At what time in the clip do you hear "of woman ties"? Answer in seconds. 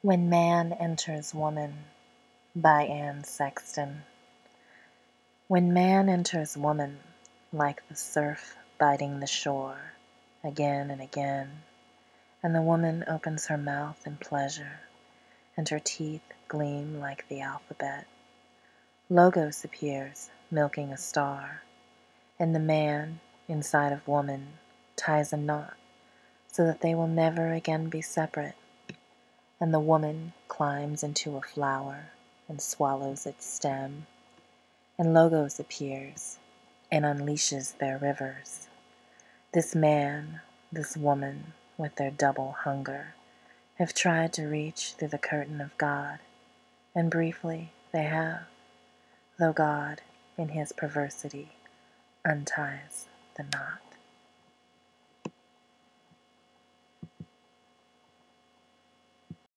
23.90-25.32